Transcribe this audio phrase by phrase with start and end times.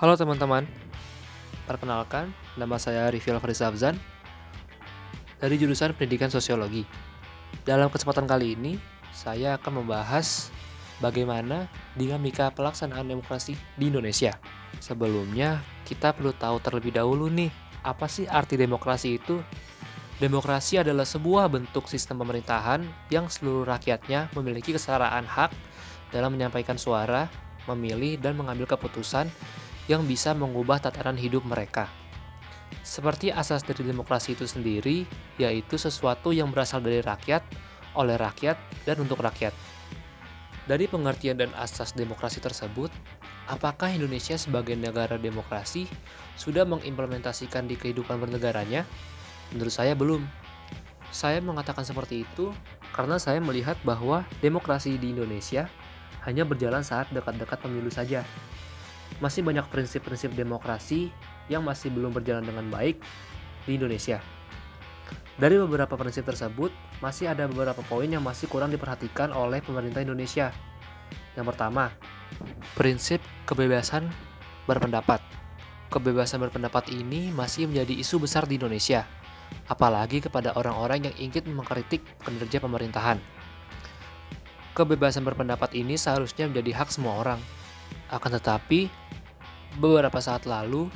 [0.00, 0.64] Halo teman-teman,
[1.68, 4.00] perkenalkan nama saya Rifil Faris Afzan
[5.36, 6.88] dari jurusan Pendidikan Sosiologi.
[7.68, 8.80] Dalam kesempatan kali ini,
[9.12, 10.48] saya akan membahas
[11.04, 11.68] bagaimana
[12.00, 14.40] dinamika pelaksanaan demokrasi di Indonesia.
[14.80, 17.52] Sebelumnya, kita perlu tahu terlebih dahulu nih,
[17.84, 19.36] apa sih arti demokrasi itu?
[20.16, 25.52] Demokrasi adalah sebuah bentuk sistem pemerintahan yang seluruh rakyatnya memiliki kesetaraan hak
[26.08, 27.28] dalam menyampaikan suara,
[27.68, 29.28] memilih, dan mengambil keputusan
[29.90, 31.90] yang bisa mengubah tataran hidup mereka.
[32.86, 35.02] Seperti asas dari demokrasi itu sendiri,
[35.34, 37.42] yaitu sesuatu yang berasal dari rakyat,
[37.98, 38.54] oleh rakyat,
[38.86, 39.50] dan untuk rakyat.
[40.70, 42.94] Dari pengertian dan asas demokrasi tersebut,
[43.50, 45.90] apakah Indonesia sebagai negara demokrasi
[46.38, 48.86] sudah mengimplementasikan di kehidupan bernegaranya?
[49.50, 50.22] Menurut saya belum.
[51.10, 52.54] Saya mengatakan seperti itu
[52.94, 55.66] karena saya melihat bahwa demokrasi di Indonesia
[56.22, 58.22] hanya berjalan saat dekat-dekat pemilu saja,
[59.18, 61.10] masih banyak prinsip-prinsip demokrasi
[61.50, 63.02] yang masih belum berjalan dengan baik
[63.66, 64.22] di Indonesia.
[65.40, 70.52] Dari beberapa prinsip tersebut, masih ada beberapa poin yang masih kurang diperhatikan oleh pemerintah Indonesia.
[71.34, 71.90] Yang pertama,
[72.76, 73.18] prinsip
[73.48, 74.06] kebebasan
[74.68, 75.18] berpendapat.
[75.90, 79.08] Kebebasan berpendapat ini masih menjadi isu besar di Indonesia,
[79.66, 83.18] apalagi kepada orang-orang yang ingin mengkritik kinerja pemerintahan.
[84.70, 87.42] Kebebasan berpendapat ini seharusnya menjadi hak semua orang,
[88.10, 88.90] akan tetapi,
[89.78, 90.90] beberapa saat lalu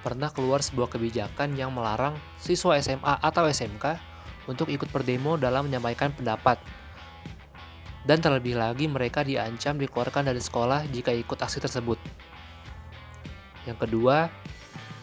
[0.00, 4.00] pernah keluar sebuah kebijakan yang melarang siswa SMA atau SMK
[4.48, 6.60] untuk ikut berdemo dalam menyampaikan pendapat.
[8.04, 11.96] Dan terlebih lagi mereka diancam dikeluarkan dari sekolah jika ikut aksi tersebut.
[13.64, 14.28] Yang kedua,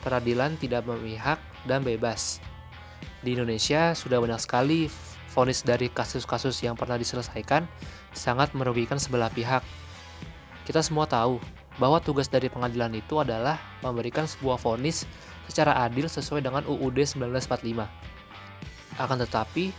[0.05, 2.37] peradilan tidak memihak dan bebas.
[3.25, 4.85] Di Indonesia sudah banyak sekali
[5.33, 7.65] vonis dari kasus-kasus yang pernah diselesaikan
[8.13, 9.65] sangat merugikan sebelah pihak
[10.71, 11.35] kita semua tahu
[11.75, 15.03] bahwa tugas dari pengadilan itu adalah memberikan sebuah vonis
[15.43, 17.83] secara adil sesuai dengan UUD 1945.
[18.95, 19.75] Akan tetapi,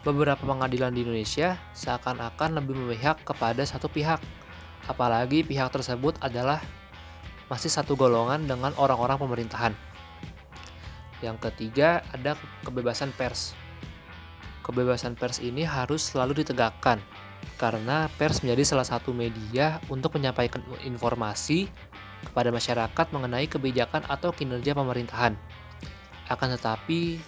[0.00, 4.24] beberapa pengadilan di Indonesia seakan-akan lebih memihak kepada satu pihak,
[4.88, 6.64] apalagi pihak tersebut adalah
[7.52, 9.76] masih satu golongan dengan orang-orang pemerintahan.
[11.20, 13.52] Yang ketiga, ada kebebasan pers.
[14.64, 17.04] Kebebasan pers ini harus selalu ditegakkan
[17.60, 21.70] karena pers menjadi salah satu media untuk menyampaikan informasi
[22.26, 25.34] kepada masyarakat mengenai kebijakan atau kinerja pemerintahan.
[26.30, 27.18] Akan tetapi,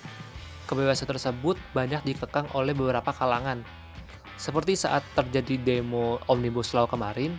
[0.71, 3.63] kebebasan tersebut banyak dikekang oleh beberapa kalangan.
[4.35, 7.39] Seperti saat terjadi demo Omnibus Law kemarin,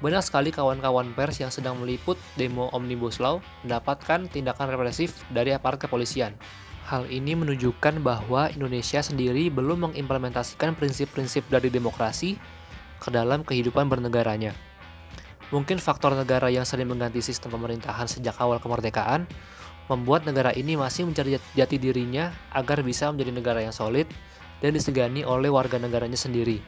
[0.00, 5.82] banyak sekali kawan-kawan pers yang sedang meliput demo Omnibus Law mendapatkan tindakan represif dari aparat
[5.82, 6.32] kepolisian.
[6.90, 12.34] Hal ini menunjukkan bahwa Indonesia sendiri belum mengimplementasikan prinsip-prinsip dari demokrasi
[12.98, 14.50] ke dalam kehidupan bernegaranya.
[15.54, 19.30] Mungkin faktor negara yang sering mengganti sistem pemerintahan sejak awal kemerdekaan
[19.86, 24.10] membuat negara ini masih mencari jati dirinya agar bisa menjadi negara yang solid
[24.58, 26.58] dan disegani oleh warga negaranya sendiri.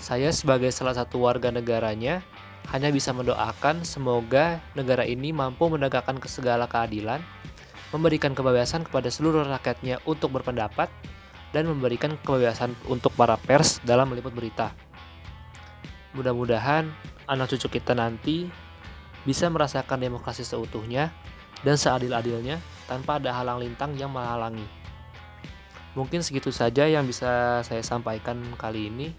[0.00, 2.24] Saya sebagai salah satu warga negaranya
[2.72, 7.20] hanya bisa mendoakan semoga negara ini mampu menegakkan segala keadilan
[7.94, 10.90] memberikan kebebasan kepada seluruh rakyatnya untuk berpendapat,
[11.54, 14.74] dan memberikan kebebasan untuk para pers dalam meliput berita.
[16.18, 16.90] Mudah-mudahan
[17.30, 18.50] anak cucu kita nanti
[19.22, 21.14] bisa merasakan demokrasi seutuhnya
[21.62, 22.58] dan seadil-adilnya
[22.90, 24.66] tanpa ada halang lintang yang menghalangi.
[25.94, 29.14] Mungkin segitu saja yang bisa saya sampaikan kali ini.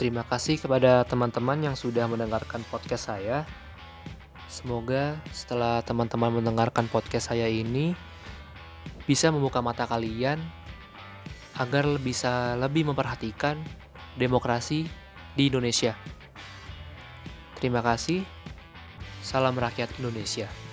[0.00, 3.44] Terima kasih kepada teman-teman yang sudah mendengarkan podcast saya.
[4.46, 7.98] Semoga setelah teman-teman mendengarkan podcast saya ini
[9.06, 10.38] bisa membuka mata kalian
[11.58, 13.58] agar bisa lebih memperhatikan
[14.14, 14.86] demokrasi
[15.34, 15.98] di Indonesia.
[17.58, 18.22] Terima kasih.
[19.24, 20.65] Salam rakyat Indonesia.